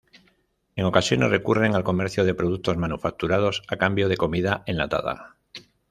[0.75, 5.37] En ocasiones recurren al comercio de productos manufacturados a cambio de comida enlatada.